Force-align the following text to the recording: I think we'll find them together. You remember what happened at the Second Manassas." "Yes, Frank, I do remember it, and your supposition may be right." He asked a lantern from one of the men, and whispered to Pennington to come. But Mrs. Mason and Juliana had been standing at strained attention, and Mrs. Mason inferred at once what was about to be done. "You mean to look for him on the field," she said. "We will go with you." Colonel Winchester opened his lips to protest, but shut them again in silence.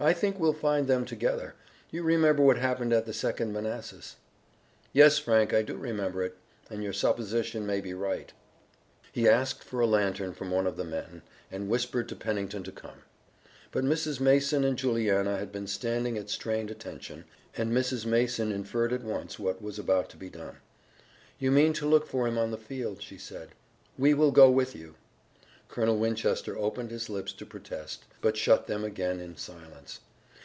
I 0.00 0.12
think 0.12 0.36
we'll 0.40 0.52
find 0.52 0.88
them 0.88 1.04
together. 1.04 1.54
You 1.92 2.02
remember 2.02 2.42
what 2.42 2.56
happened 2.58 2.92
at 2.92 3.06
the 3.06 3.12
Second 3.12 3.52
Manassas." 3.52 4.16
"Yes, 4.92 5.18
Frank, 5.18 5.54
I 5.54 5.62
do 5.62 5.76
remember 5.76 6.24
it, 6.24 6.36
and 6.68 6.82
your 6.82 6.92
supposition 6.94 7.64
may 7.64 7.80
be 7.80 7.94
right." 7.94 8.32
He 9.12 9.28
asked 9.28 9.70
a 9.72 9.76
lantern 9.76 10.32
from 10.34 10.50
one 10.50 10.66
of 10.66 10.76
the 10.76 10.82
men, 10.82 11.22
and 11.52 11.68
whispered 11.68 12.08
to 12.08 12.16
Pennington 12.16 12.64
to 12.64 12.72
come. 12.72 13.02
But 13.70 13.84
Mrs. 13.84 14.18
Mason 14.18 14.64
and 14.64 14.76
Juliana 14.76 15.36
had 15.36 15.52
been 15.52 15.68
standing 15.68 16.18
at 16.18 16.28
strained 16.28 16.72
attention, 16.72 17.24
and 17.56 17.70
Mrs. 17.70 18.04
Mason 18.04 18.50
inferred 18.50 18.92
at 18.92 19.04
once 19.04 19.38
what 19.38 19.62
was 19.62 19.78
about 19.78 20.08
to 20.10 20.16
be 20.16 20.28
done. 20.30 20.56
"You 21.38 21.52
mean 21.52 21.72
to 21.74 21.86
look 21.86 22.08
for 22.08 22.26
him 22.26 22.36
on 22.38 22.50
the 22.50 22.58
field," 22.58 23.00
she 23.02 23.18
said. 23.18 23.50
"We 23.96 24.14
will 24.14 24.32
go 24.32 24.50
with 24.50 24.74
you." 24.74 24.96
Colonel 25.68 25.96
Winchester 25.96 26.54
opened 26.58 26.90
his 26.90 27.08
lips 27.08 27.32
to 27.32 27.46
protest, 27.46 28.04
but 28.20 28.36
shut 28.36 28.66
them 28.66 28.84
again 28.84 29.20
in 29.20 29.38
silence. 29.38 30.00